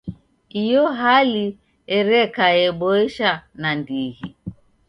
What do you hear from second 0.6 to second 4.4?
Iyo hali ereka eobosha nandighi.